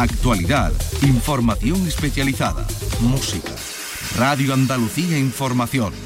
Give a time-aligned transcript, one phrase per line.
[0.00, 2.66] Actualidad, información especializada,
[3.00, 3.52] música.
[4.18, 6.05] Radio Andalucía Información.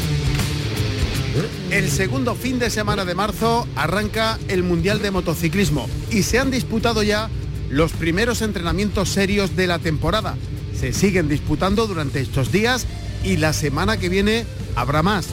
[1.69, 6.51] El segundo fin de semana de marzo arranca el Mundial de Motociclismo y se han
[6.51, 7.29] disputado ya
[7.69, 10.35] los primeros entrenamientos serios de la temporada.
[10.77, 12.85] Se siguen disputando durante estos días
[13.23, 14.45] y la semana que viene
[14.75, 15.27] habrá más.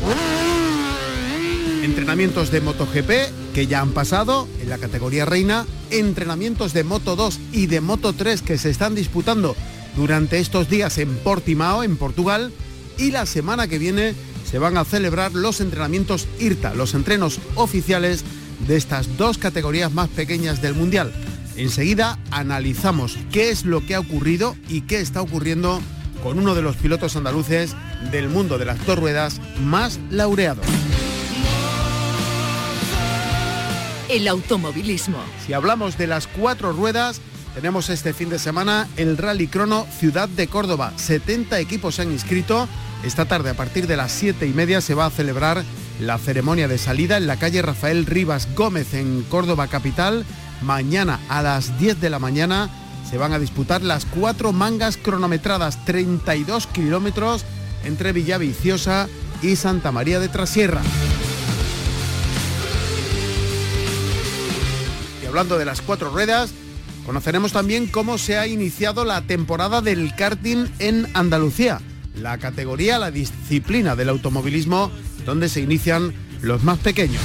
[1.83, 3.11] Entrenamientos de MotoGP
[3.55, 8.13] que ya han pasado en la categoría reina, entrenamientos de Moto 2 y de Moto
[8.13, 9.57] 3 que se están disputando
[9.97, 12.53] durante estos días en Portimao, en Portugal,
[12.99, 14.15] y la semana que viene
[14.51, 18.25] se van a celebrar los entrenamientos IRTA, los entrenos oficiales
[18.67, 21.13] de estas dos categorías más pequeñas del Mundial.
[21.57, 25.81] Enseguida analizamos qué es lo que ha ocurrido y qué está ocurriendo
[26.23, 27.77] con uno de los pilotos andaluces
[28.11, 30.65] del mundo de las dos ruedas más laureados.
[34.09, 35.19] El automovilismo.
[35.47, 37.21] Si hablamos de las cuatro ruedas,
[37.55, 40.95] tenemos este fin de semana el Rally Crono Ciudad de Córdoba.
[40.97, 42.67] 70 equipos se han inscrito
[43.05, 45.65] esta tarde, a partir de las 7 y media, se va a celebrar
[46.01, 50.25] la ceremonia de salida en la calle Rafael Rivas Gómez en Córdoba Capital.
[50.63, 52.69] Mañana a las 10 de la mañana
[53.09, 57.45] se van a disputar las cuatro mangas cronometradas, 32 kilómetros
[57.85, 59.09] entre Villaviciosa
[59.43, 60.83] y Santa María de Trasierra.
[65.23, 66.51] Y hablando de las cuatro ruedas,
[67.07, 71.81] conoceremos también cómo se ha iniciado la temporada del karting en Andalucía
[72.21, 74.91] la categoría, la disciplina del automovilismo
[75.25, 77.23] donde se inician los más pequeños.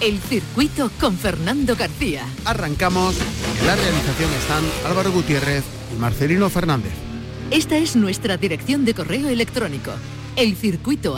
[0.00, 2.26] El circuito con Fernando García.
[2.44, 3.16] Arrancamos.
[3.60, 5.64] En la realización están Álvaro Gutiérrez
[5.94, 6.92] y Marcelino Fernández.
[7.50, 9.92] Esta es nuestra dirección de correo electrónico.
[10.36, 11.16] Elcircuito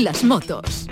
[0.00, 0.86] las motos.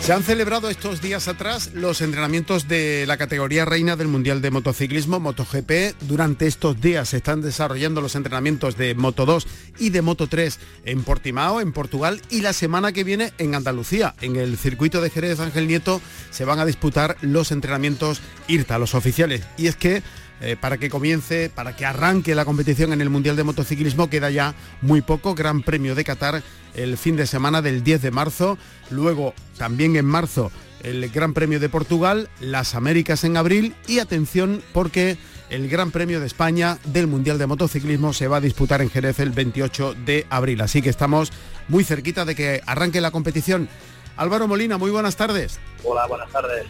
[0.00, 4.50] Se han celebrado estos días atrás los entrenamientos de la categoría reina del Mundial de
[4.50, 5.94] Motociclismo, MotoGP.
[6.08, 9.46] Durante estos días se están desarrollando los entrenamientos de Moto 2
[9.78, 14.16] y de Moto 3 en Portimao, en Portugal, y la semana que viene en Andalucía.
[14.20, 18.96] En el circuito de Jerez Ángel Nieto se van a disputar los entrenamientos IRTA, los
[18.96, 19.42] oficiales.
[19.56, 20.02] Y es que
[20.40, 24.08] eh, para que comience, para que arranque la competición en el Mundial de Motociclismo.
[24.08, 26.42] Queda ya muy poco, Gran Premio de Qatar
[26.74, 28.58] el fin de semana del 10 de marzo.
[28.90, 30.50] Luego, también en marzo,
[30.82, 35.18] el Gran Premio de Portugal, las Américas en abril y atención porque
[35.50, 39.18] el Gran Premio de España del Mundial de Motociclismo se va a disputar en Jerez
[39.20, 40.60] el 28 de abril.
[40.60, 41.32] Así que estamos
[41.68, 43.68] muy cerquita de que arranque la competición.
[44.16, 45.58] Álvaro Molina, muy buenas tardes.
[45.84, 46.66] Hola, buenas tardes.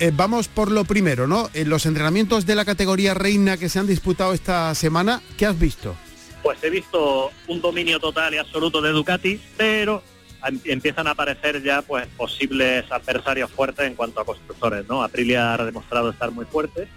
[0.00, 1.50] Eh, vamos por lo primero, ¿no?
[1.52, 5.58] En los entrenamientos de la categoría reina que se han disputado esta semana, ¿qué has
[5.58, 5.94] visto?
[6.42, 10.02] Pues he visto un dominio total y absoluto de Ducati, pero
[10.48, 15.02] em, empiezan a aparecer ya pues posibles adversarios fuertes en cuanto a constructores, ¿no?
[15.02, 16.88] Aprilia ha demostrado estar muy fuerte,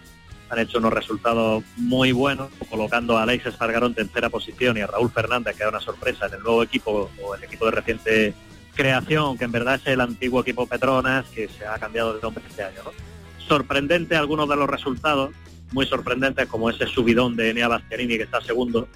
[0.50, 4.88] han hecho unos resultados muy buenos, colocando a Alex Espargaró en tercera posición y a
[4.88, 8.34] Raúl Fernández, que era una sorpresa en el nuevo equipo o el equipo de reciente
[8.74, 12.44] creación, que en verdad es el antiguo equipo Petronas, que se ha cambiado de nombre
[12.48, 12.82] este año.
[13.38, 15.32] Sorprendente algunos de los resultados,
[15.72, 18.88] muy sorprendentes, como ese subidón de Enea Bastianini, que está segundo.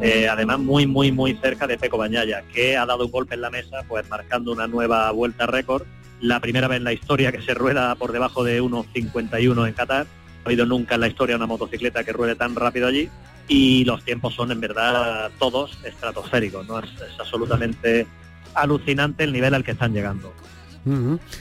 [0.00, 3.42] Eh, además, muy, muy, muy cerca de Peco Bañaya, que ha dado un golpe en
[3.42, 5.84] la mesa, pues marcando una nueva vuelta récord.
[6.20, 10.06] La primera vez en la historia que se rueda por debajo de 1.51 en Qatar.
[10.06, 10.10] No
[10.44, 13.10] ha habido nunca en la historia una motocicleta que ruede tan rápido allí.
[13.46, 16.78] Y los tiempos son en verdad todos estratosféricos, ¿no?
[16.78, 18.06] es absolutamente
[18.54, 20.32] alucinante el nivel al que están llegando.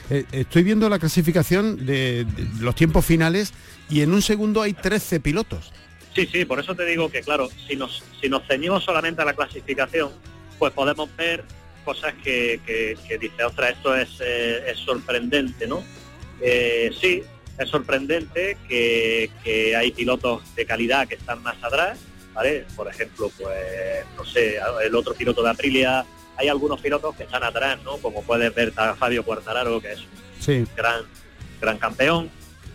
[0.09, 2.25] Eh, estoy viendo la clasificación de,
[2.59, 3.53] los tiempos finales
[3.89, 5.71] y en un segundo hay 13 pilotos.
[6.15, 9.25] Sí, sí, por eso te digo que claro, si nos, si nos ceñimos solamente a
[9.25, 10.11] la clasificación,
[10.59, 11.43] pues podemos ver
[11.83, 15.83] cosas que, que, dice, ostras, esto es, eh, es sorprendente, ¿no?
[16.39, 17.23] Eh, sí,
[17.57, 21.99] es sorprendente que, que, hay pilotos de calidad que están más atrás,
[22.33, 22.65] ¿vale?
[22.75, 26.05] Por ejemplo, pues, no sé, el otro piloto de Aprilia
[26.37, 27.97] hay algunos pilotos que están atrás, ¿no?
[27.97, 29.99] Como puedes ver a Fabio Cuartararo, que es
[30.47, 31.03] un gran,
[31.61, 32.29] gran campeón.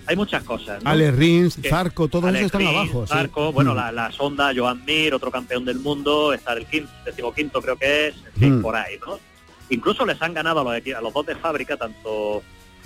[0.06, 0.82] hay muchas cosas.
[0.82, 0.90] ¿no?
[0.90, 3.06] Ale Rins, Zarco, todos ellos están abajo.
[3.06, 3.76] Zarco, bueno, mm.
[3.76, 6.90] la, la, sonda, Joan Mir, otro campeón del mundo, está el quinto,
[7.34, 8.62] quinto creo que es, en fin, mm.
[8.62, 9.19] por ahí, ¿no?
[9.70, 12.43] Incluso les han ganado a los, a los dos de fábrica, tanto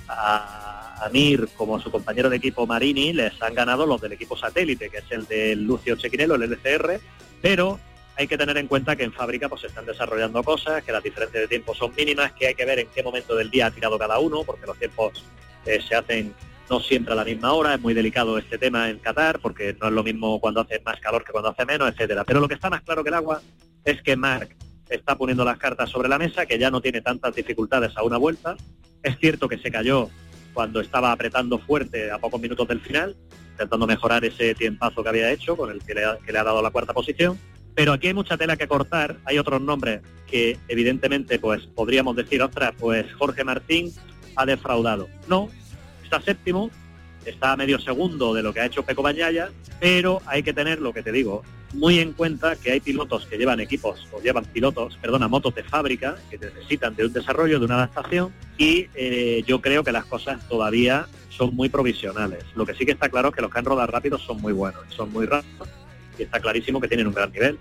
[0.07, 4.11] a, a, Mir como a su compañero de equipo Marini, les han ganado los del
[4.11, 6.99] equipo satélite, que es el de Lucio Chequinelo, el LCR,
[7.41, 7.79] pero
[8.15, 11.03] hay que tener en cuenta que en fábrica pues se están desarrollando cosas, que las
[11.03, 13.71] diferencias de tiempo son mínimas, que hay que ver en qué momento del día ha
[13.71, 15.23] tirado cada uno, porque los tiempos
[15.65, 16.33] eh, se hacen
[16.69, 19.87] no siempre a la misma hora, es muy delicado este tema en Qatar, porque no
[19.87, 22.23] es lo mismo cuando hace más calor que cuando hace menos, etcétera.
[22.23, 23.41] Pero lo que está más claro que el agua
[23.83, 24.55] es que Mark
[24.89, 28.17] está poniendo las cartas sobre la mesa, que ya no tiene tantas dificultades a una
[28.17, 28.55] vuelta.
[29.01, 30.09] Es cierto que se cayó
[30.53, 33.15] cuando estaba apretando fuerte a pocos minutos del final,
[33.51, 36.43] intentando mejorar ese tiempazo que había hecho, con el que le ha, que le ha
[36.43, 37.37] dado la cuarta posición.
[37.75, 42.41] Pero aquí hay mucha tela que cortar, hay otros nombres que evidentemente pues podríamos decir,
[42.41, 43.91] ostras, pues Jorge Martín
[44.35, 45.07] ha defraudado.
[45.27, 45.49] No,
[46.03, 46.69] está séptimo,
[47.25, 49.49] está a medio segundo de lo que ha hecho Peco Bañaya,
[49.79, 51.43] pero hay que tener lo que te digo,
[51.73, 55.63] muy en cuenta que hay pilotos que llevan equipos o llevan pilotos, perdona, motos de
[55.63, 60.05] fábrica que necesitan de un desarrollo, de una adaptación y eh, yo creo que las
[60.05, 62.43] cosas todavía son muy provisionales.
[62.55, 64.53] Lo que sí que está claro es que los que han rodado rápidos son muy
[64.53, 65.67] buenos, son muy rápidos
[66.17, 67.59] y está clarísimo que tienen un gran nivel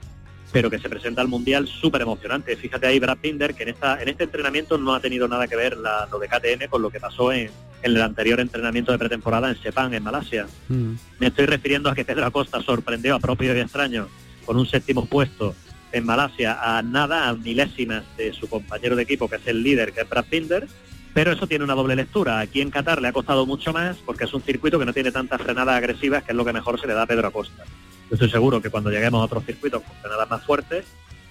[0.53, 2.55] pero que se presenta al Mundial súper emocionante.
[2.57, 5.57] Fíjate ahí Brad Pinder, que en, esta, en este entrenamiento no ha tenido nada que
[5.57, 7.51] ver la, lo de KTM con lo que pasó en,
[7.83, 10.47] el anterior entrenamiento de pretemporada en Sepang, en Malasia.
[10.69, 10.93] Mm.
[11.19, 14.07] Me estoy refiriendo a que Pedro Acosta sorprendió a propio y extraño
[14.45, 15.57] con un séptimo puesto
[15.91, 19.93] en Malasia a nada, a milésimas de su compañero de equipo, que es el líder,
[19.93, 20.69] que es Brad Pinder,
[21.13, 22.39] pero eso tiene una doble lectura.
[22.39, 25.11] Aquí en Qatar le ha costado mucho más porque es un circuito que no tiene
[25.11, 27.65] tantas frenadas agresivas, que es lo que mejor se le da a Pedro Acosta
[28.15, 30.85] estoy seguro que cuando lleguemos a otros circuitos con frenadas más fuertes,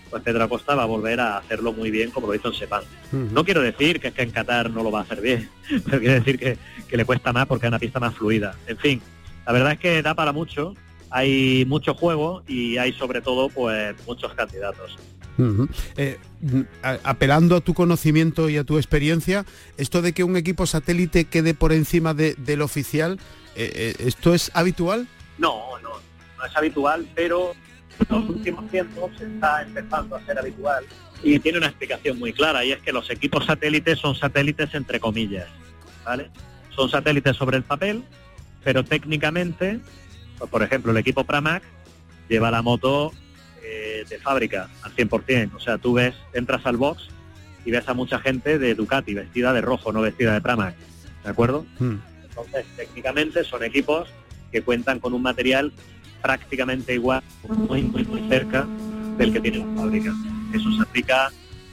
[0.10, 2.84] pues Pedro Acosta va a volver a hacerlo muy bien como lo hizo en Sepang.
[3.12, 5.50] No quiero decir que es que en Qatar no lo va a hacer bien,
[5.86, 6.58] pero quiero decir que,
[6.98, 8.56] le cuesta más porque es una pista más fluida.
[8.68, 9.02] En fin,
[9.46, 10.76] la verdad es que da para mucho,
[11.10, 14.98] hay mucho juego y hay sobre todo pues muchos candidatos.
[15.96, 16.20] Eh,
[17.04, 19.46] apelando a tu conocimiento y a tu experiencia,
[19.78, 23.20] esto de que un equipo satélite quede por encima del oficial,
[23.56, 25.08] eh, eh, ¿esto es habitual?
[25.38, 25.92] No, no,
[26.42, 27.54] no es habitual, pero
[28.00, 30.86] en los últimos tiempos se está empezando a ser habitual
[31.24, 35.00] y tiene una explicación muy clara y es que los equipos satélites son satélites entre
[35.00, 35.48] comillas,
[36.04, 36.30] ¿vale?
[36.76, 38.04] Son satélites sobre el papel,
[38.64, 39.80] pero técnicamente,
[40.38, 41.64] pues, por ejemplo, el equipo Pramac
[42.28, 43.12] lleva la moto
[43.64, 47.10] eh, de fábrica al 100%, o sea, tú ves, entras al box
[47.66, 50.76] y ves a mucha gente de Ducati vestida de rojo, no vestida de Pramac,
[51.24, 51.66] ¿de acuerdo?
[51.78, 51.98] Hmm.
[52.24, 54.10] Entonces, técnicamente son equipos
[54.52, 55.72] que cuentan con un material
[56.22, 58.68] prácticamente igual, muy, muy, muy cerca
[59.18, 60.14] del que tiene la fábrica.
[60.54, 61.32] Eso se aplica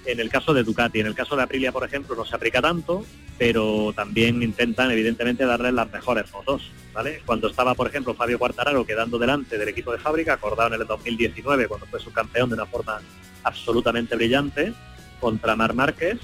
[0.09, 1.01] en el caso de Ducati.
[1.01, 3.05] En el caso de Aprilia, por ejemplo, no se aplica tanto,
[3.37, 6.71] pero también intentan, evidentemente, darle las mejores fotos.
[6.93, 7.23] ¿vale?
[7.25, 10.87] Cuando estaba, por ejemplo, Fabio Quartararo quedando delante del equipo de fábrica, acordado en el
[10.87, 13.01] 2019, cuando fue subcampeón de una forma
[13.45, 14.73] absolutamente brillante,
[15.21, 16.19] contra Mar Márquez,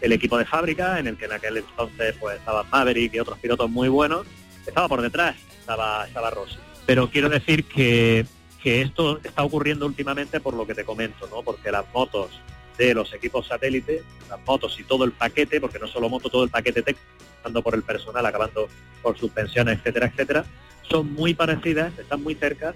[0.00, 3.38] el equipo de fábrica, en el que en aquel entonces pues, estaba Maverick y otros
[3.38, 4.26] pilotos muy buenos,
[4.66, 6.58] estaba por detrás, estaba, estaba Rossi.
[6.90, 8.26] Pero quiero decir que,
[8.64, 11.40] esto está ocurriendo últimamente por lo que te comento, ¿no?
[11.40, 12.40] Porque las motos
[12.76, 16.42] de los equipos satélites, las motos y todo el paquete, porque no solo moto, todo
[16.42, 17.06] el paquete técnico,
[17.36, 18.68] empezando por el personal, acabando
[19.02, 20.44] por suspensiones, etcétera, etcétera,
[20.82, 22.74] son muy parecidas, están muy cerca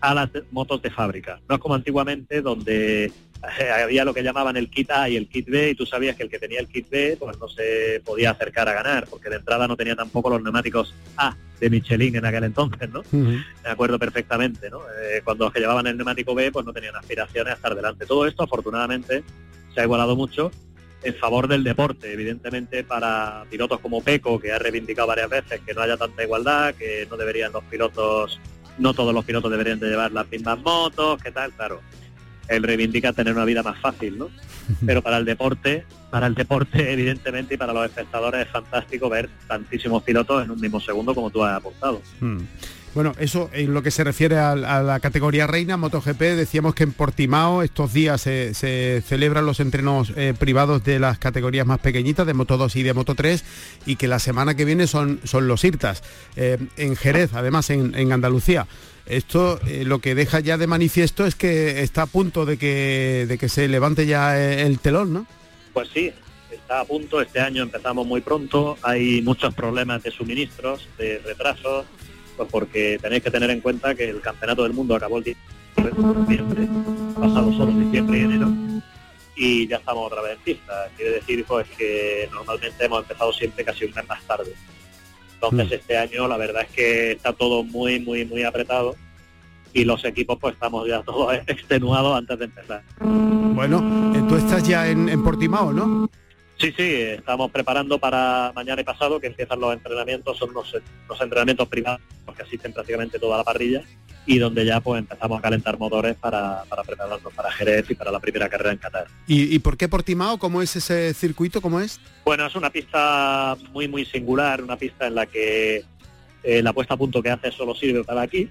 [0.00, 1.40] a las motos de fábrica.
[1.48, 3.12] No es como antiguamente donde
[3.82, 6.24] había lo que llamaban el kit A y el kit B y tú sabías que
[6.24, 9.36] el que tenía el kit B pues no se podía acercar a ganar porque de
[9.36, 13.02] entrada no tenía tampoco los neumáticos A de Michelin en aquel entonces, ¿no?
[13.12, 14.80] Me acuerdo perfectamente, ¿no?
[14.80, 18.06] Eh, cuando los que llevaban el neumático B pues no tenían aspiraciones a estar delante.
[18.06, 19.22] Todo esto afortunadamente
[19.74, 20.50] se ha igualado mucho
[21.02, 25.72] en favor del deporte, evidentemente para pilotos como Peco, que ha reivindicado varias veces que
[25.72, 28.40] no haya tanta igualdad, que no deberían los pilotos,
[28.78, 31.80] no todos los pilotos deberían de llevar las mismas motos, que tal, claro
[32.48, 34.30] él reivindica tener una vida más fácil, ¿no?
[34.86, 39.28] Pero para el deporte, para el deporte evidentemente y para los espectadores es fantástico ver
[39.46, 42.00] tantísimos pilotos en un mismo segundo como tú has aportado.
[42.20, 42.40] Hmm.
[42.96, 46.92] Bueno, eso en lo que se refiere a, la categoría reina MotoGP, decíamos que en
[46.92, 48.54] Portimao estos días se,
[49.02, 52.94] celebran los entrenos eh, privados de las categorías más pequeñitas, de Moto 2 y de
[52.94, 53.44] Moto 3,
[53.84, 56.02] y que la semana que viene son, son los IRTAS.
[56.36, 58.66] Eh, en Jerez, además en Andalucía.
[59.04, 63.26] Esto eh, lo que deja ya de manifiesto es que está a punto de que,
[63.28, 65.26] de que se levante ya el telón, ¿no?
[65.74, 66.14] Pues sí,
[66.50, 67.20] está a punto.
[67.20, 68.78] Este año empezamos muy pronto.
[68.80, 71.84] Hay muchos problemas de suministros, de retrasos,
[72.36, 75.34] pues porque tenéis que tener en cuenta que el Campeonato del Mundo acabó el día
[75.76, 76.68] de noviembre,
[77.14, 78.48] pasado solo diciembre y enero,
[79.36, 80.88] y ya estamos otra vez en pista.
[80.96, 84.52] Quiere decir pues que normalmente hemos empezado siempre casi un mes más tarde.
[85.34, 85.74] Entonces Mm.
[85.74, 88.96] este año la verdad es que está todo muy, muy, muy apretado
[89.72, 92.82] y los equipos pues estamos ya todos extenuados antes de empezar.
[93.00, 96.08] Bueno, eh, tú estás ya en, en Portimao, ¿no?
[96.58, 100.74] Sí, sí, estamos preparando para mañana y pasado que empiezan los entrenamientos, son los,
[101.08, 102.00] los entrenamientos privados
[102.34, 103.82] que asisten prácticamente toda la parrilla
[104.26, 108.10] y donde ya pues empezamos a calentar motores para, para prepararnos para Jerez y para
[108.10, 109.06] la primera carrera en Qatar.
[109.26, 110.38] ¿Y, y por qué Portimao?
[110.38, 111.60] ¿Cómo es ese circuito?
[111.60, 112.00] ¿Cómo es?
[112.24, 115.84] Bueno, es una pista muy, muy singular, una pista en la que
[116.42, 118.48] eh, la puesta a punto que hace solo sirve para aquí,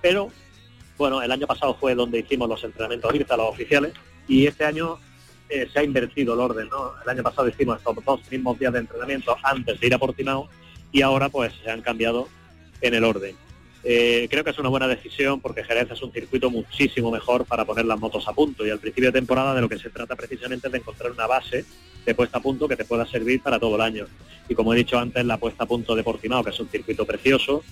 [0.00, 0.30] pero
[0.96, 3.92] bueno, el año pasado fue donde hicimos los entrenamientos IRTA, los oficiales,
[4.26, 4.98] y este año
[5.48, 6.92] eh, se ha invertido el orden, ¿no?
[7.02, 10.48] El año pasado hicimos estos dos mismos días de entrenamiento antes de ir a Portimao
[10.90, 12.28] y ahora pues se han cambiado
[12.80, 13.36] en el orden.
[13.86, 17.66] Eh, creo que es una buena decisión porque Jerez es un circuito muchísimo mejor para
[17.66, 20.16] poner las motos a punto y al principio de temporada de lo que se trata
[20.16, 21.66] precisamente es de encontrar una base
[22.06, 24.06] de puesta a punto que te pueda servir para todo el año.
[24.48, 27.04] Y como he dicho antes, la puesta a punto de Portimao, que es un circuito
[27.04, 27.62] precioso,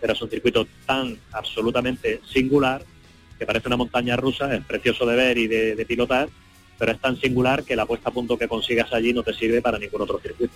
[0.00, 2.82] pero es un circuito tan absolutamente singular
[3.38, 6.28] que parece una montaña rusa, es precioso de ver y de, de pilotar,
[6.82, 9.62] pero es tan singular que la puesta a punto que consigas allí no te sirve
[9.62, 10.52] para ningún otro circuito.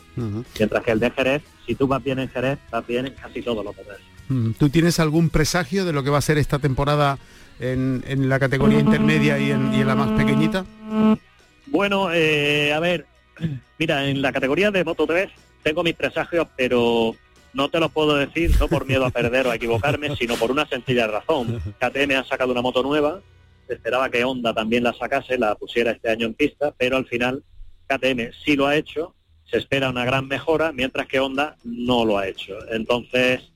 [0.59, 3.42] Mientras que el de Jerez, si tú vas bien en Jerez, vas bien en casi
[3.42, 4.56] todos los demás.
[4.59, 7.21] ¿Tú tienes algún presagio de lo que va a ser esta temporada
[7.61, 10.66] en, en la categoría intermedia y en, y en la más pequeñita?
[11.66, 13.06] Bueno, eh, a ver,
[13.78, 15.30] mira, en la categoría de Moto 3
[15.62, 17.14] tengo mis presagios, pero
[17.52, 20.50] no te los puedo decir, no por miedo a perder o a equivocarme, sino por
[20.50, 21.62] una sencilla razón.
[21.78, 23.21] KTM ha sacado una moto nueva,
[23.66, 27.06] se esperaba que Honda también la sacase, la pusiera este año en pista, pero al
[27.06, 27.42] final
[27.88, 32.18] KTM sí lo ha hecho, se espera una gran mejora, mientras que Honda no lo
[32.18, 32.56] ha hecho.
[32.70, 33.52] Entonces,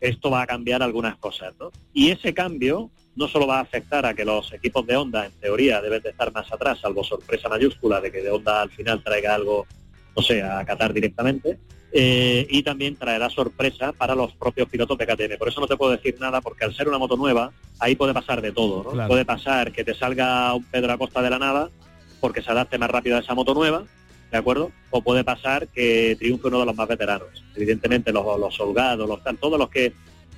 [0.00, 1.70] esto va a cambiar algunas cosas, ¿no?
[1.92, 5.32] Y ese cambio no solo va a afectar a que los equipos de Honda, en
[5.32, 9.02] teoría, deben de estar más atrás, salvo sorpresa mayúscula de que de Honda al final
[9.02, 9.66] traiga algo,
[10.14, 11.58] no sé, a Qatar directamente,
[11.92, 15.38] eh, y también traerá sorpresa para los propios pilotos de KTM.
[15.38, 18.12] Por eso no te puedo decir nada, porque al ser una moto nueva, ahí puede
[18.12, 18.90] pasar de todo, ¿no?
[18.90, 19.08] Claro.
[19.08, 21.70] Puede pasar que te salga un Pedro Acosta de la nada,
[22.20, 23.84] porque se adapte más rápido a esa moto nueva,
[24.30, 24.72] ¿de acuerdo?
[24.90, 27.44] O puede pasar que triunfe uno de los más veteranos.
[27.54, 29.92] Evidentemente los, los holgados, los tal, todos los que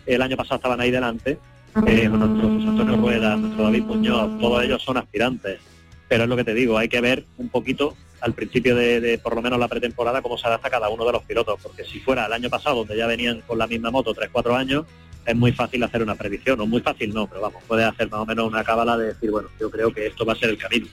[0.06, 1.38] el año pasado estaban ahí delante,
[1.86, 5.60] eh, nuestro José Antonio Rueda, nuestro David Muñoz, todos ellos son aspirantes.
[6.08, 9.34] Pero es lo que te digo, hay que ver un poquito al principio de, por
[9.34, 12.26] lo menos la pretemporada cómo se adapta cada uno de los pilotos, porque si fuera
[12.26, 14.86] el año pasado donde ya venían con la misma moto 3-4 años,
[15.24, 18.20] es muy fácil hacer una predicción, o muy fácil no, pero vamos, puede hacer más
[18.20, 20.58] o menos una cábala de decir, bueno, yo creo que esto va a ser el
[20.58, 20.86] camino.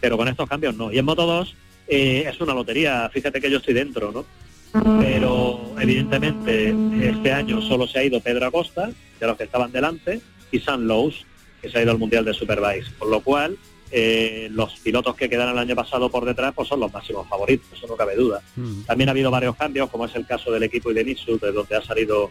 [0.00, 0.92] Pero con estos cambios no.
[0.92, 1.54] Y en Moto 2
[1.88, 4.24] eh, es una lotería, fíjate que yo estoy dentro, ¿no?
[5.00, 10.20] Pero evidentemente este año solo se ha ido Pedro Acosta, de los que estaban delante,
[10.52, 11.24] y San Lowe's,
[11.62, 12.90] que se ha ido al Mundial de Superbikes.
[12.98, 13.56] Por lo cual,
[13.90, 17.66] eh, los pilotos que quedaron el año pasado por detrás pues son los máximos favoritos,
[17.72, 18.42] eso no cabe duda.
[18.56, 18.82] Mm.
[18.82, 21.82] También ha habido varios cambios, como es el caso del equipo Idemitsu, de donde ha
[21.82, 22.30] salido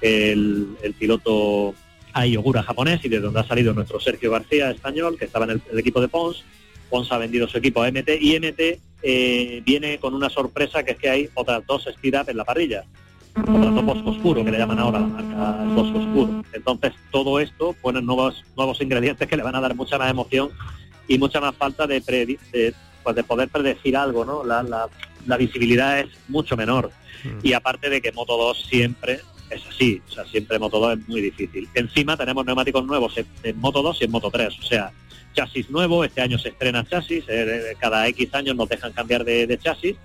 [0.00, 1.74] el, el piloto
[2.12, 5.52] Ai Ogura japonés y de donde ha salido nuestro Sergio García español, que estaba en
[5.52, 6.44] el, el equipo de Pons.
[6.90, 8.60] Pons ha vendido su equipo a MT y MT
[9.02, 12.84] eh, viene con una sorpresa que es que hay otras dos up en la parrilla.
[13.36, 16.44] Otras dos Bosco Oscuro, que le llaman ahora la marca el Bosco Oscuro.
[16.52, 20.50] Entonces todo esto pone nuevos, nuevos ingredientes que le van a dar mucha más emoción
[21.08, 24.44] y mucha más falta de, predi- de, pues de poder predecir algo, ¿no?
[24.44, 24.88] La, la-
[25.26, 26.90] la visibilidad es mucho menor.
[27.42, 31.08] Y aparte de que Moto 2 siempre es así, o sea, siempre Moto 2 es
[31.08, 31.68] muy difícil.
[31.74, 34.92] Encima tenemos neumáticos nuevos en, en Moto 2 y en Moto 3, o sea,
[35.34, 39.46] chasis nuevo, este año se estrena chasis, eh, cada X años nos dejan cambiar de,
[39.46, 39.96] de chasis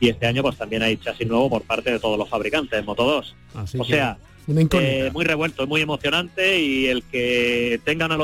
[0.00, 2.84] y este año pues también hay chasis nuevo por parte de todos los fabricantes en
[2.84, 3.34] Moto 2.
[3.54, 4.60] Así O sea, una
[5.06, 8.18] eh, muy revuelto, muy emocionante y el que tenga una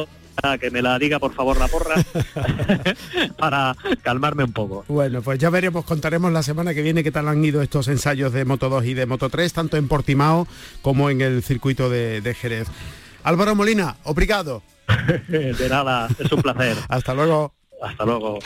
[0.61, 1.97] que me la diga por favor la porra
[3.39, 4.85] para calmarme un poco.
[4.89, 8.33] Bueno, pues ya veremos, contaremos la semana que viene qué tal han ido estos ensayos
[8.33, 10.47] de Moto 2 y de Moto 3, tanto en Portimao
[10.83, 12.69] como en el circuito de, de Jerez.
[13.25, 14.63] Álvaro Molina, obrigado.
[15.29, 16.77] De nada, es un placer.
[16.89, 17.53] Hasta luego.
[17.83, 18.39] Hasta luego.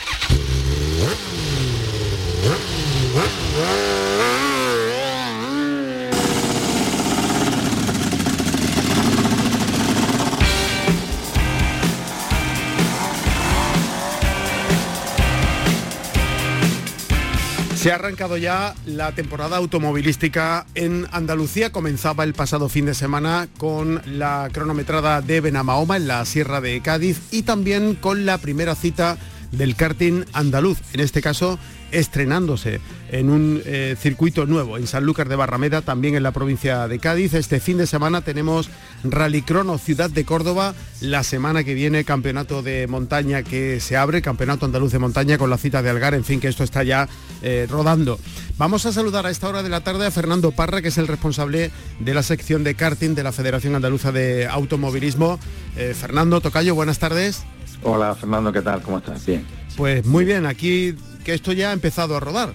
[17.83, 21.73] Se ha arrancado ya la temporada automovilística en Andalucía.
[21.73, 26.79] Comenzaba el pasado fin de semana con la cronometrada de Benamahoma en la Sierra de
[26.79, 29.17] Cádiz y también con la primera cita
[29.51, 31.59] del karting andaluz, en este caso
[31.93, 32.81] estrenándose
[33.11, 37.35] en un eh, circuito nuevo en Sanlúcar de Barrameda, también en la provincia de Cádiz.
[37.35, 38.69] Este fin de semana tenemos
[39.03, 44.65] Rallycrono Ciudad de Córdoba, la semana que viene campeonato de montaña que se abre, campeonato
[44.65, 47.07] andaluz de montaña con la cita de Algar, en fin, que esto está ya
[47.43, 48.19] eh, rodando.
[48.57, 51.07] Vamos a saludar a esta hora de la tarde a Fernando Parra, que es el
[51.07, 55.39] responsable de la sección de karting de la Federación Andaluza de Automovilismo.
[55.75, 57.43] Eh, Fernando Tocayo, buenas tardes.
[57.83, 58.81] Hola Fernando, ¿qué tal?
[58.81, 59.25] ¿Cómo estás?
[59.25, 59.45] Bien.
[59.75, 62.53] Pues muy bien, aquí que esto ya ha empezado a rodar.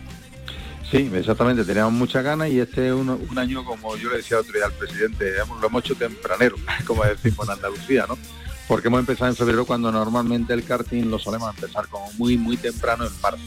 [0.90, 4.54] Sí, exactamente, teníamos muchas ganas y este es un, año, como yo le decía otro
[4.54, 6.56] día al presidente, lo hemos hecho tempranero,
[6.86, 8.16] como decimos en Andalucía, ¿no?
[8.66, 12.58] Porque hemos empezado en febrero cuando normalmente el karting lo solemos empezar como muy, muy
[12.58, 13.42] temprano en marzo.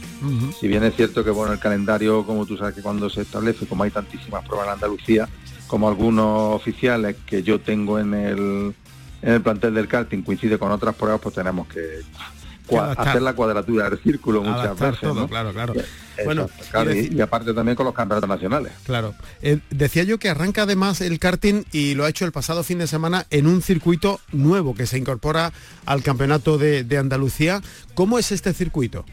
[0.58, 3.66] Si bien es cierto que, bueno, el calendario, como tú sabes que cuando se establece,
[3.66, 5.28] como hay tantísimas pruebas en Andalucía,
[5.68, 8.74] como algunos oficiales que yo tengo en el,
[9.22, 12.00] en el plantel del karting coincide con otras pruebas, pues tenemos que
[12.96, 14.98] hacer la cuadratura del círculo muchas veces.
[15.28, 15.74] Claro, claro.
[16.24, 16.48] Bueno,
[16.94, 18.72] y, aparte también con los campeonatos nacionales.
[18.84, 19.14] Claro.
[19.40, 22.78] Eh, decía yo que arranca además el karting y lo ha hecho el pasado fin
[22.78, 25.52] de semana en un circuito nuevo que se incorpora
[25.86, 27.62] al campeonato de, Andalucía.
[27.94, 29.04] ¿Cómo es este circuito?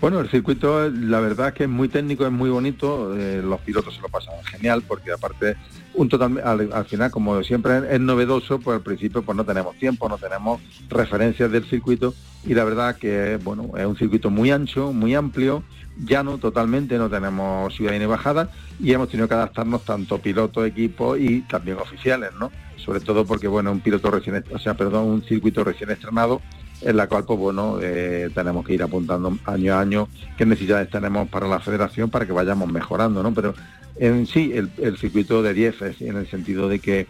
[0.00, 3.60] Bueno, el circuito la verdad es que es muy técnico, es muy bonito, eh, los
[3.60, 5.56] pilotos se lo pasan genial porque aparte
[5.94, 10.08] un total, al, final como siempre es, novedoso, pues al principio pues no tenemos tiempo,
[10.08, 12.14] no tenemos referencias del circuito
[12.44, 15.62] y la verdad que bueno, es un circuito muy ancho, muy amplio,
[15.98, 21.18] llano totalmente, no tenemos ciudad ni bajada y hemos tenido que adaptarnos tanto pilotos, equipos
[21.18, 22.52] y también oficiales, ¿no?
[22.76, 26.42] Sobre todo porque bueno, un piloto recién, o sea, perdón, un circuito recién estrenado
[26.82, 30.90] en la cual pues bueno eh, tenemos que ir apuntando año a año qué necesidades
[30.90, 33.32] tenemos para la federación para que vayamos mejorando, ¿no?
[33.32, 33.54] Pero
[33.98, 37.06] en sí el, circuito de 10 es en el sentido de que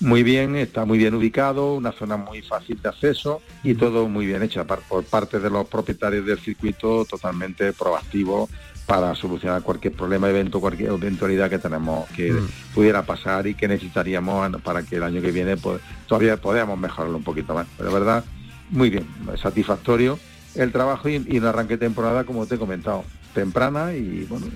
[0.00, 4.26] muy bien, está muy bien ubicado, una zona muy fácil de acceso y todo muy
[4.26, 8.48] bien hecho por parte de los propietarios del circuito, totalmente proactivo
[8.86, 12.48] para solucionar cualquier problema, evento, cualquier eventualidad que tenemos que mm.
[12.74, 17.16] pudiera pasar y que necesitaríamos para que el año que viene pues, todavía podamos mejorarlo
[17.16, 17.66] un poquito más.
[17.78, 18.24] Pero verdad,
[18.72, 19.06] muy bien,
[19.40, 20.18] satisfactorio
[20.54, 24.46] el trabajo y, y un arranque de temporada, como te he comentado, temprana y bueno,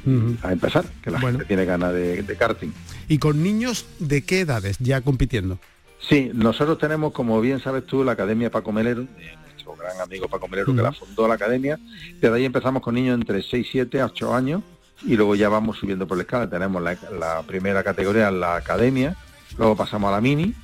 [0.43, 2.71] a empezar, que la gente tiene ganas de, karting.
[3.09, 5.59] ¿Y con niños de qué edades ya compitiendo?
[6.01, 9.07] Sí, nosotros tenemos, como bien sabes tú, la Academia Paco Melero,
[9.45, 11.79] nuestro gran amigo Paco Melero que la fundó la Academia,
[12.21, 14.63] desde ahí empezamos con niños entre 6, 7, 8 años
[15.02, 16.49] y luego ya vamos subiendo por la escala.
[16.49, 19.17] Tenemos la, la primera categoría, la Academia,
[19.57, 20.55] luego pasamos a la Mini,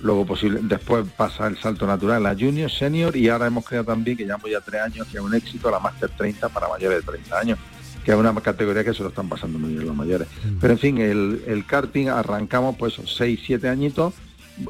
[0.00, 4.16] luego posible, después pasa el salto natural a Junior, Senior y ahora hemos creado también,
[4.16, 7.12] que llevamos ya tres años, que es un éxito, la Master 30 para mayores de
[7.12, 7.58] 30 años,
[8.04, 10.28] que es una categoría que se lo están pasando muy bien los mayores.
[10.28, 10.58] Mm.
[10.60, 14.14] Pero en fin, el, karting arrancamos pues 6, 7 añitos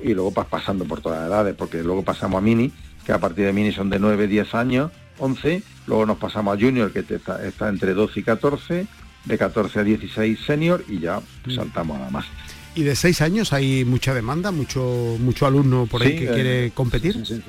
[0.02, 2.72] y luego vas pasando por todas las edades, porque luego pasamos a Mini,
[3.04, 6.60] que a partir de Mini son de 9, 10 años, 11, luego nos pasamos a
[6.60, 8.86] Junior, que está, está entre 12 y 14,
[9.24, 11.50] de 14 a 16 Senior y ya mm.
[11.50, 12.57] saltamos a la Master.
[12.74, 16.70] Y de seis años hay mucha demanda, mucho mucho alumno por ahí que eh, quiere
[16.72, 17.26] competir.
[17.26, 17.42] Sí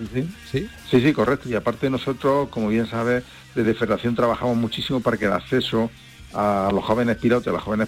[0.51, 1.49] sí, sí sí correcto.
[1.49, 5.91] Y aparte nosotros, como bien sabes, desde Federación trabajamos muchísimo para que el acceso
[6.33, 7.87] a los jóvenes pilotos, a las jóvenes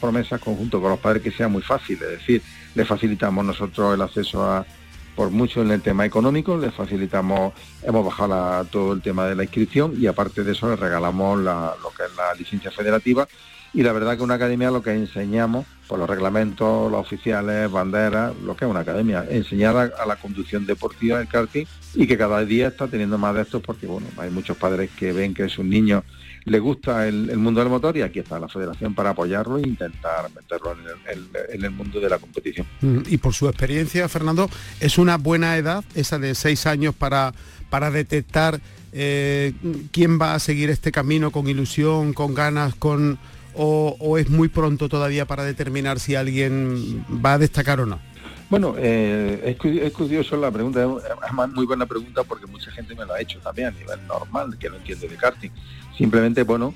[0.00, 1.98] promesas, conjunto con los padres, que sea muy fácil.
[2.02, 2.42] Es decir,
[2.74, 4.64] le facilitamos nosotros el acceso a,
[5.16, 9.42] por mucho en el tema económico, le facilitamos, hemos bajado todo el tema de la
[9.42, 13.26] inscripción y aparte de eso le regalamos lo que es la licencia federativa
[13.72, 18.34] y la verdad que una academia lo que enseñamos, por los reglamentos, los oficiales, banderas,
[18.44, 22.44] lo que es una academia, enseñar a, la conducción deportiva del karting y que cada
[22.44, 25.58] día está teniendo más de estos porque bueno, hay muchos padres que ven que es
[25.58, 26.04] un niño
[26.44, 30.30] le gusta el, mundo del motor y aquí está la federación para apoyarlo e intentar
[30.34, 30.74] meterlo
[31.06, 32.66] en el, mundo de la competición.
[32.80, 34.48] Mm, y por su experiencia, Fernando,
[34.80, 37.34] ¿es una buena edad esa de seis años para,
[37.68, 38.60] para detectar
[38.92, 39.52] eh,
[39.92, 43.18] quién va a seguir este camino con ilusión, con ganas, con
[43.62, 48.00] o, es muy pronto todavía para determinar si alguien va a destacar o no?
[48.48, 53.12] Bueno, eh, es, curioso la pregunta, es muy buena pregunta porque mucha gente me lo
[53.12, 55.50] ha hecho también a nivel normal, que no entiende de karting.
[55.96, 56.74] Simplemente, bueno,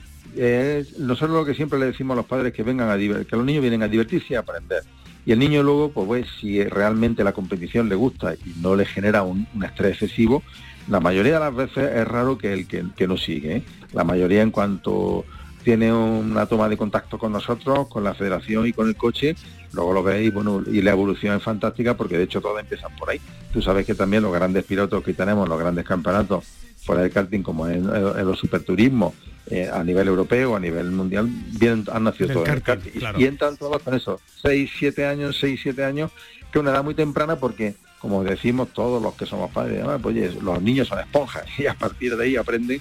[0.99, 3.62] nosotros lo que siempre le decimos a los padres que vengan a que los niños
[3.62, 4.83] vienen a divertirse y a aprender.
[5.27, 8.85] Y el niño luego, pues, pues si realmente la competición le gusta y no le
[8.85, 10.42] genera un, estrés excesivo,
[10.87, 13.57] la mayoría de las veces es raro que el que, no sigue.
[13.57, 13.62] ¿eh?
[13.94, 15.25] La mayoría en cuanto
[15.64, 19.35] tiene una toma de contacto con nosotros, con la federación y con el coche,
[19.72, 23.11] luego lo veis, bueno, y la evolución es fantástica porque de hecho todo empiezan por
[23.11, 23.20] ahí.
[23.53, 26.44] Tú sabes que también los grandes pilotos que tenemos, los grandes campeonatos
[26.83, 29.14] fuera del karting, como en, los superturismos,
[29.46, 32.92] eh, a nivel europeo, a nivel mundial, vienen, han nacido todos en el karting.
[33.16, 36.11] Y entran todos con eso, 6, 7 años, 6, 7 años,
[36.53, 40.61] que una edad muy temprana porque como decimos todos los que somos padres, pues los
[40.61, 42.79] niños son esponjas y a partir de ahí aprenden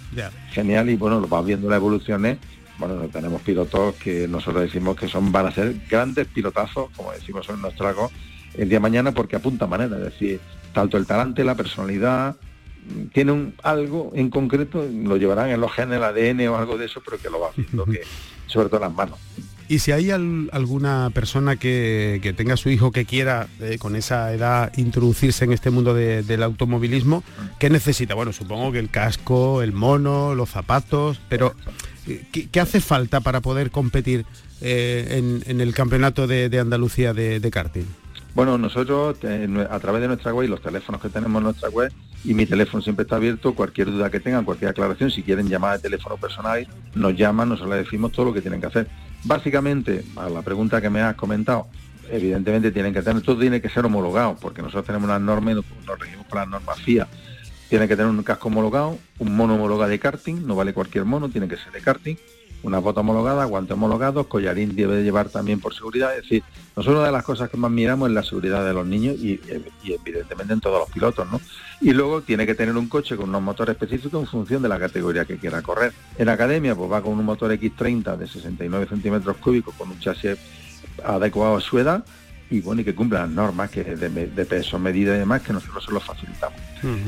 [0.51, 2.37] genial y bueno, lo vas viendo la evolución
[2.77, 7.47] bueno, tenemos pilotos que nosotros decimos que son van a ser grandes pilotazos, como decimos
[7.49, 8.12] en nuestro trago,
[8.55, 10.39] el día de mañana porque apunta manera, es decir,
[10.73, 12.36] tanto el talante, la personalidad,
[12.88, 16.86] mm, tienen algo en concreto, lo llevarán en los genes, el ADN o algo de
[16.86, 18.01] eso, pero que lo va haciendo, que,
[18.47, 19.19] sobre todo las manos.
[19.69, 24.71] Y si hay alguna persona que, tenga su hijo que quiera eh, con esa edad
[24.77, 27.23] introducirse en este mundo del automovilismo,
[27.59, 28.13] ¿qué necesita?
[28.13, 31.55] Bueno, supongo que el casco, el mono, los zapatos, pero
[32.07, 34.25] eh, ¿qué, hace falta para poder competir
[34.61, 37.85] eh, en, el campeonato de, Andalucía de, de karting?
[38.35, 39.17] Bueno, nosotros
[39.69, 41.91] a través de nuestra web y los teléfonos que tenemos en nuestra web,
[42.25, 45.77] y mi teléfono siempre está abierto, cualquier duda que tengan, cualquier aclaración, si quieren llamar
[45.77, 48.87] de teléfono personal, nos llaman, nosotros les decimos todo lo que tienen que hacer.
[49.25, 51.67] Básicamente, a la pregunta que me has comentado,
[52.09, 55.99] evidentemente tienen que tener, todo tiene que ser homologado, porque nosotros tenemos unas normas, nos
[55.99, 57.07] regimos por las normas FIA.
[57.73, 61.29] Tiene que tener un casco homologado, un mono homologado de karting, no vale cualquier mono,
[61.29, 62.15] tiene que ser de karting,
[62.62, 66.15] una bota homologada, guantes homologados, collarín debe de llevar también por seguridad.
[66.15, 66.43] Es decir,
[66.75, 69.41] nosotros una de las cosas que más miramos es la seguridad de los niños y,
[69.86, 71.41] evidentemente en todos los pilotos, ¿no?
[71.81, 74.77] Y luego tiene que tener un coche con unos motores específicos en función de la
[74.77, 75.93] categoría que quiera correr.
[76.19, 80.38] En academia, pues va con un motor X30 de 69 centímetros cúbicos con un chasis
[81.03, 82.05] adecuado a su edad
[82.49, 85.84] y bueno, y que cumpla las normas que de, peso, medida y demás, que nosotros
[85.86, 86.60] se lo facilitamos.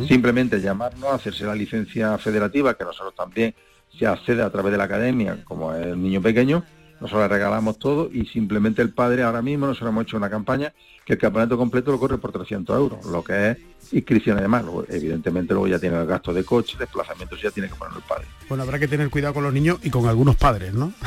[0.08, 3.54] Simplemente llamarnos, hacerse la licencia federativa, que nosotros también
[3.98, 6.64] se accede a través de la academia, como es el niño pequeño,
[7.02, 10.74] nosotros le regalamos todo y simplemente el padre ahora mismo nosotros hemos hecho una campaña
[11.06, 13.58] que el campeonato completo lo corre por 300 euros, lo que es
[13.92, 14.64] inscripción y demás.
[14.90, 18.26] evidentemente luego ya tiene el gasto de coche, desplazamientos, ya tiene que poner el padre.
[18.50, 20.94] Bueno, habrá que tener cuidado con los niños y con algunos padres, ¿no?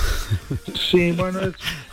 [0.74, 1.40] Sí, bueno,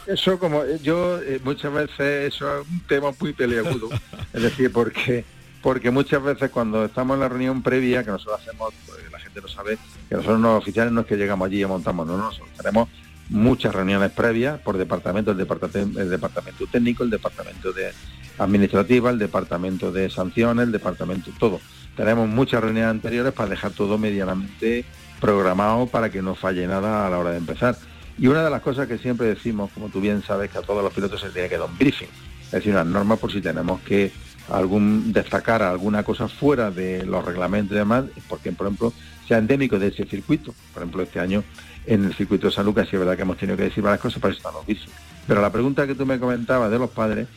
[0.05, 3.89] eso como yo eh, muchas veces eso es un tema muy peleagudo,
[4.33, 5.25] es decir, porque
[5.61, 9.41] porque muchas veces cuando estamos en la reunión previa que nosotros hacemos, pues, la gente
[9.41, 12.49] lo sabe, que nosotros los oficiales no es que llegamos allí y montamos, no, nosotros
[12.55, 12.87] tenemos
[13.29, 17.91] muchas reuniones previas por departamento, el departamento, el departamento técnico, el departamento de
[18.37, 21.59] administrativa, el departamento de sanciones, el departamento, todo.
[21.95, 24.85] Tenemos muchas reuniones anteriores para dejar todo medianamente
[25.19, 27.77] programado para que no falle nada a la hora de empezar.
[28.17, 30.83] Y una de las cosas que siempre decimos, como tú bien sabes, que a todos
[30.83, 32.09] los pilotos se tiene que dar un briefing,
[32.45, 34.11] es decir, una norma por si tenemos que
[34.49, 38.93] algún destacar alguna cosa fuera de los reglamentos y demás, porque por ejemplo
[39.27, 40.53] sea endémico de ese circuito.
[40.73, 41.43] Por ejemplo, este año
[41.87, 44.01] en el circuito de San Lucas sí es verdad que hemos tenido que decir varias
[44.01, 44.91] cosas, pero eso está visto.
[45.27, 47.27] Pero la pregunta que tú me comentabas de los padres,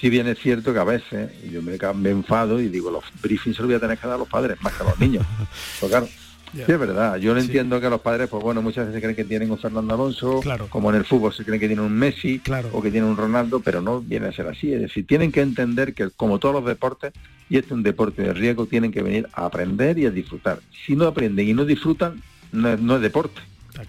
[0.00, 3.62] si bien es cierto que a veces yo me, enfado y digo, los briefings se
[3.62, 5.24] los voy a tener que dar a los padres, más que a los niños.
[5.80, 6.08] Pues claro,
[6.54, 7.16] Sí, es verdad.
[7.16, 9.94] Yo no entiendo que los padres, pues bueno, muchas veces creen que tienen un Fernando
[9.94, 12.40] Alonso, como en el fútbol se creen que tienen un Messi
[12.72, 14.72] o que tienen un Ronaldo, pero no viene a ser así.
[14.72, 17.12] Es decir, tienen que entender que como todos los deportes,
[17.48, 20.60] y este es un deporte de riesgo, tienen que venir a aprender y a disfrutar.
[20.86, 23.40] Si no aprenden y no disfrutan, no es, deporte.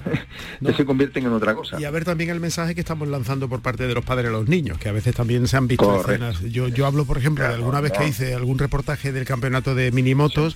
[0.62, 0.74] No.
[0.76, 1.80] se convierten en otra cosa.
[1.80, 4.32] Y a ver también el mensaje que estamos lanzando por parte de los padres a
[4.32, 6.42] los niños, que a veces también se han visto escenas.
[6.42, 9.92] Yo, yo hablo, por ejemplo, de alguna vez que hice algún reportaje del campeonato de
[9.92, 10.56] minimotos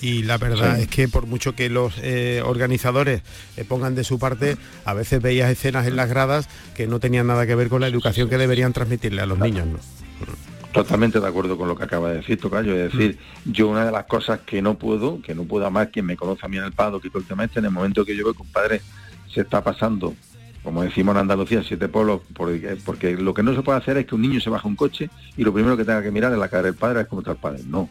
[0.00, 3.22] y la verdad es que por mucho que los eh, organizadores
[3.56, 7.26] eh, pongan de su parte, a veces veías escenas en las gradas que no tenían
[7.26, 9.66] nada que ver con la educación que deberían transmitirle a los niños.
[10.72, 12.74] Totalmente de acuerdo con lo que acaba de decir Tocayo.
[12.76, 13.52] Es decir, mm.
[13.52, 16.46] yo una de las cosas que no puedo, que no puedo más quien me conoce
[16.46, 18.24] a mí en el Pado, que todo el tema este, en el momento que yo
[18.24, 18.80] veo que un padre
[19.32, 20.14] se está pasando,
[20.62, 24.06] como decimos en Andalucía, siete polos, porque, porque, lo que no se puede hacer es
[24.06, 26.38] que un niño se baja un coche y lo primero que tenga que mirar es
[26.38, 27.62] la cara del padre, es como está el padre.
[27.66, 27.88] No.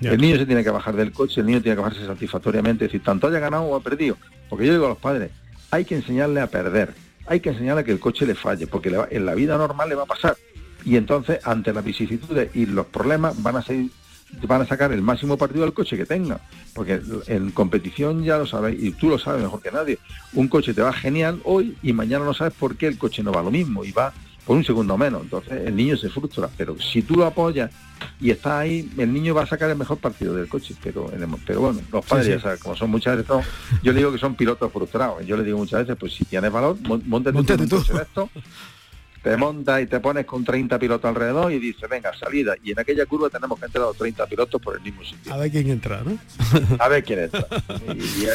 [0.00, 2.92] El niño se tiene que bajar del coche, el niño tiene que bajarse satisfactoriamente, es
[2.92, 4.16] decir, tanto haya ganado o ha perdido.
[4.48, 5.30] Porque yo digo a los padres,
[5.70, 6.94] hay que enseñarle a perder,
[7.26, 9.94] hay que enseñarle a que el coche le falle, porque en la vida normal le
[9.94, 10.36] va a pasar.
[10.84, 13.90] Y entonces, ante las vicisitudes y los problemas, van a seguir
[14.42, 16.40] van a sacar el máximo partido del coche que tenga.
[16.74, 19.98] Porque en competición ya lo sabéis, y tú lo sabes mejor que nadie,
[20.32, 23.32] un coche te va genial hoy y mañana no sabes por qué el coche no
[23.32, 24.12] va lo mismo y va
[24.44, 25.22] por un segundo menos.
[25.22, 26.48] Entonces el niño se frustra.
[26.56, 27.70] Pero si tú lo apoyas
[28.20, 30.74] y está ahí, el niño va a sacar el mejor partido del coche.
[30.82, 31.10] Pero,
[31.46, 33.46] pero bueno, los padres, como son muchas veces,
[33.82, 35.24] yo le digo que son pilotos frustrados.
[35.24, 37.76] Yo le digo muchas veces, pues si tienes valor, montate, tú.
[37.78, 38.28] esto
[39.24, 42.56] te montas y te pones con 30 pilotos alrededor y dices, venga, salida.
[42.62, 45.32] Y en aquella curva tenemos que entrar los 30 pilotos por el mismo sitio.
[45.32, 46.18] A ver quién entra, ¿no?
[46.78, 47.46] A ver quién entra.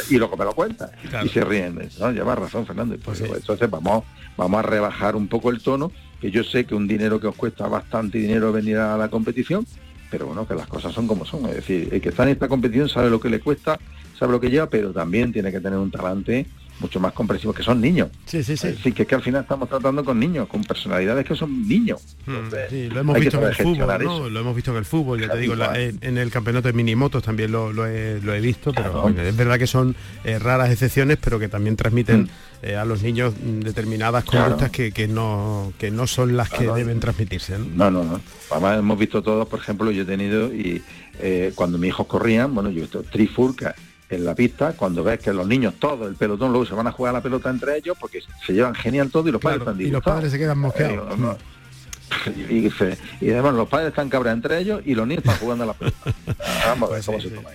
[0.10, 0.89] Y, luego me lo cuenta.
[1.23, 1.80] Y se ríen.
[1.99, 2.12] ¿no?
[2.12, 2.97] Lleva razón, Fernando.
[3.06, 4.04] Pues, entonces vamos,
[4.36, 7.36] vamos a rebajar un poco el tono, que yo sé que un dinero que os
[7.36, 9.67] cuesta bastante dinero venir a la competición,
[10.10, 11.45] pero bueno, que las cosas son como son.
[11.49, 13.78] Es decir, el que está en esta competición sabe lo que le cuesta,
[14.17, 16.47] sabe lo que lleva, pero también tiene que tener un talante
[16.80, 18.10] mucho más comprensivos, que son niños.
[18.26, 18.68] Sí, sí, sí.
[18.68, 22.18] Así que, que al final estamos tratando con niños, con personalidades que son niños.
[22.26, 22.32] Mm,
[22.70, 24.30] sí, lo hemos visto en el fútbol, ¿no?
[24.30, 27.52] Lo hemos visto en el fútbol, ya te digo, en, el campeonato de minimotos también
[27.52, 32.24] lo, he, visto, pero es verdad que son eh, raras excepciones, pero que también transmiten
[32.24, 32.30] mm.
[32.63, 37.58] eh, a los niños determinadas conductas que, no, que no son las que deben transmitirse.
[37.58, 37.92] ¿no?
[37.92, 40.82] no, no, Además hemos visto todos, por ejemplo, yo he tenido y
[41.20, 43.76] eh, cuando mis hijos corrían, bueno, yo he visto trifurcas
[44.10, 46.91] en la pista, cuando ves que los niños, todo el pelotón, luego se van a
[46.91, 49.89] jugar la pelota entre ellos porque se llevan genial todo y los padres están Y
[49.89, 51.38] los padres se quedan mosqueados.
[52.50, 52.67] y,
[53.22, 55.74] y, además los padres están cabreados entre ellos y los niños están jugando a la
[55.74, 55.98] pelota.
[56.65, 57.50] Vamos a ver cómo se toma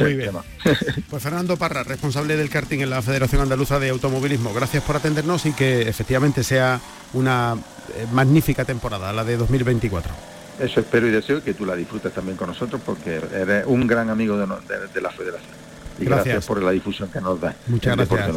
[0.00, 0.32] Muy bien.
[1.08, 5.46] Pues Fernando Parra, responsable del karting en la Federación Andaluza de Automovilismo, gracias por atendernos
[5.46, 6.80] y que efectivamente sea
[7.12, 7.56] una
[7.94, 10.12] eh, magnífica temporada, la de 2024.
[10.58, 14.10] Eso espero y deseo que tú la disfrutes también con nosotros porque eres un gran
[14.10, 15.61] amigo de la federación
[15.98, 16.46] y gracias.
[16.46, 17.54] por la difusión que nos da.
[17.66, 18.30] Muchas gracias.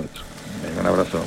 [0.80, 1.20] un abrazo.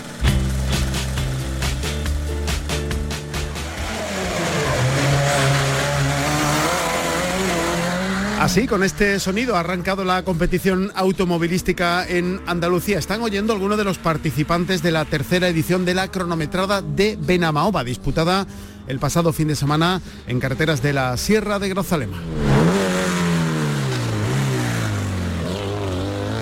[8.41, 12.97] Así, con este sonido ha arrancado la competición automovilística en Andalucía.
[12.97, 17.83] Están oyendo algunos de los participantes de la tercera edición de la cronometrada de Benamaoba,
[17.83, 18.47] disputada
[18.87, 22.19] el pasado fin de semana en carreteras de la Sierra de Grazalema.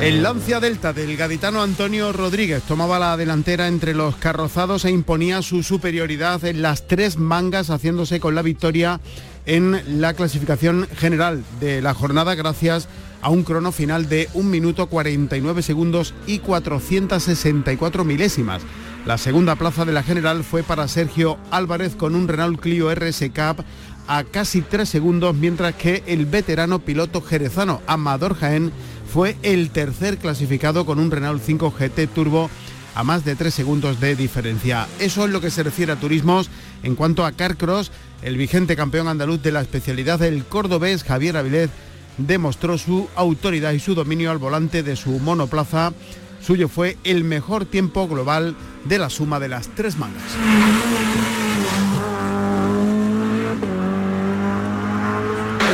[0.00, 5.40] El Lancia Delta del gaditano Antonio Rodríguez tomaba la delantera entre los carrozados e imponía
[5.40, 9.00] su superioridad en las tres mangas, haciéndose con la victoria
[9.46, 12.88] en la clasificación general de la jornada gracias
[13.22, 18.62] a un crono final de 1 minuto 49 segundos y 464 milésimas.
[19.06, 23.30] La segunda plaza de la general fue para Sergio Álvarez con un Renault Clio RS
[23.30, 23.64] Cup
[24.09, 28.72] a casi 3 segundos, mientras que el veterano piloto jerezano Amador Jaén
[29.16, 32.50] fue el tercer clasificado con un Renault 5 GT Turbo
[32.94, 34.87] a más de 3 segundos de diferencia.
[34.98, 36.50] Eso es lo que se refiere a turismos.
[36.83, 41.70] En cuanto a Carcross, el vigente campeón andaluz de la especialidad del cordobés Javier Avilés
[42.18, 45.94] demostró su autoridad y su dominio al volante de su monoplaza.
[46.42, 50.24] Suyo fue el mejor tiempo global de la suma de las tres mangas.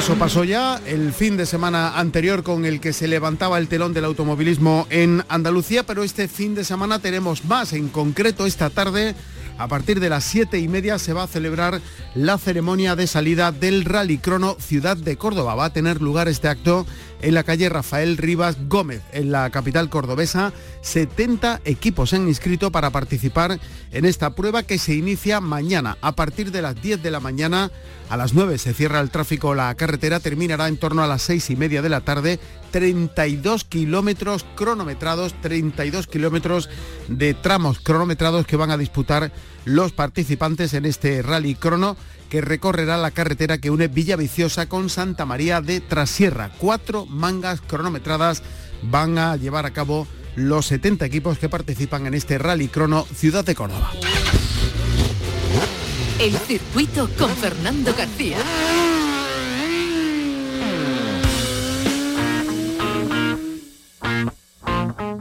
[0.02, 3.94] Eso pasó ya el fin de semana anterior con el que se levantaba el telón
[3.94, 7.72] del automovilismo en Andalucía, pero este fin de semana tenemos más.
[7.72, 9.14] En concreto, esta tarde,
[9.58, 11.80] a partir de las siete y media, se va a celebrar
[12.16, 15.54] la ceremonia de salida del Rally Crono Ciudad de Córdoba.
[15.54, 16.84] Va a tener lugar este acto
[17.22, 20.52] en la calle Rafael Rivas Gómez, en la capital cordobesa.
[20.82, 23.58] 70 equipos se han inscrito para participar
[23.92, 25.96] en esta prueba que se inicia mañana.
[26.02, 27.70] A partir de las 10 de la mañana,
[28.10, 31.50] a las 9 se cierra el tráfico, la carretera terminará en torno a las 6
[31.50, 32.38] y media de la tarde.
[32.72, 36.68] 32 kilómetros cronometrados, 32 kilómetros
[37.08, 39.30] de tramos cronometrados que van a disputar
[39.64, 41.96] los participantes en este rally crono
[42.32, 46.50] que recorrerá la carretera que une Villaviciosa con Santa María de Trasierra.
[46.56, 48.42] Cuatro mangas cronometradas
[48.82, 53.44] van a llevar a cabo los 70 equipos que participan en este Rally Crono Ciudad
[53.44, 53.92] de Córdoba.
[56.18, 58.38] El circuito con Fernando García.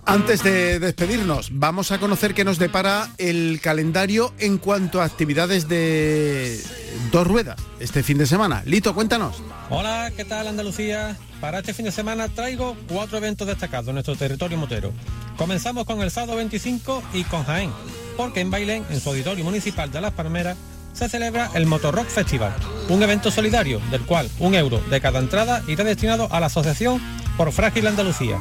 [0.05, 5.67] Antes de despedirnos, vamos a conocer qué nos depara el calendario en cuanto a actividades
[5.67, 6.59] de
[7.11, 8.63] dos ruedas este fin de semana.
[8.65, 9.41] Lito, cuéntanos.
[9.69, 11.17] Hola, ¿qué tal Andalucía?
[11.39, 14.91] Para este fin de semana traigo cuatro eventos destacados en nuestro territorio motero.
[15.37, 17.71] Comenzamos con el sábado 25 y con Jaén,
[18.17, 20.57] porque en Bailén, en su auditorio municipal de Las Palmeras,
[20.93, 22.53] se celebra el Motorrock Festival,
[22.89, 27.01] un evento solidario del cual un euro de cada entrada irá destinado a la Asociación
[27.37, 28.37] por Frágil Andalucía.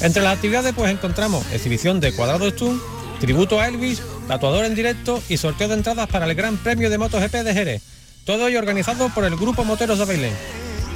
[0.00, 2.80] Entre las actividades pues encontramos exhibición de Cuadrado Stun,
[3.20, 6.98] tributo a Elvis, tatuador en directo y sorteo de entradas para el Gran Premio de
[6.98, 7.82] MotoGP de Jerez.
[8.24, 10.34] Todo ello organizado por el Grupo Moteros de Bailén.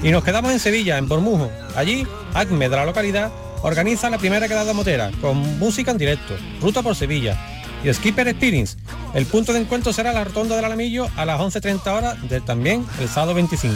[0.03, 1.51] Y nos quedamos en Sevilla, en Bormujo.
[1.75, 3.33] Allí, ACME de la localidad
[3.63, 7.37] organiza la primera quedada motera, con música en directo, ruta por Sevilla,
[7.85, 8.77] y Skipper Experience.
[9.15, 12.87] El punto de encuentro será la rotonda del Alamillo a las 11.30 horas de también
[13.01, 13.75] el sábado 25.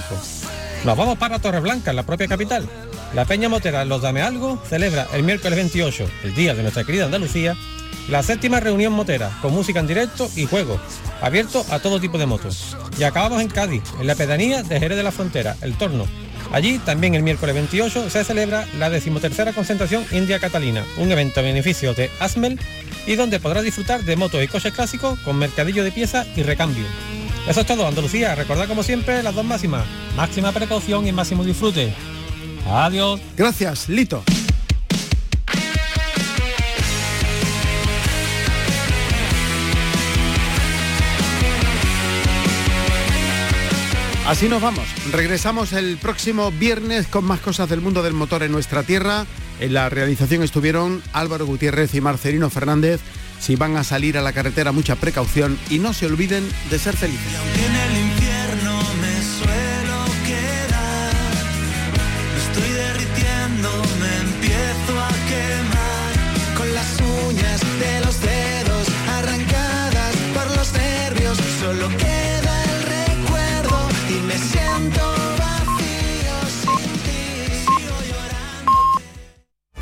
[0.85, 2.69] Nos vamos para Torreblanca, en la propia capital.
[3.14, 7.05] La Peña Motera Los Dame Algo celebra el miércoles 28, el día de nuestra querida
[7.05, 7.55] Andalucía,
[8.09, 10.81] la séptima reunión motera, con música en directo y juego,
[11.20, 12.75] abierto a todo tipo de motos.
[12.98, 16.07] Y acabamos en Cádiz, en la pedanía de Jerez de la Frontera, El Torno.
[16.53, 21.42] Allí, también el miércoles 28, se celebra la decimotercera concentración India Catalina, un evento a
[21.42, 22.59] beneficio de ASMEL
[23.07, 26.85] y donde podrás disfrutar de motos y coches clásicos con mercadillo de piezas y recambio.
[27.46, 28.35] Eso es todo, Andalucía.
[28.35, 29.85] Recordad como siempre las dos máximas.
[30.16, 31.92] Máxima precaución y máximo disfrute.
[32.66, 33.20] Adiós.
[33.37, 34.22] Gracias, Lito.
[44.27, 44.87] Así nos vamos.
[45.11, 49.27] Regresamos el próximo viernes con más cosas del mundo del motor en nuestra tierra.
[49.61, 53.01] En la realización estuvieron Álvaro Gutiérrez y Marcelino Fernández.
[53.40, 56.96] Si van a salir a la carretera, mucha precaución y no se olviden de ser
[56.96, 57.33] felices.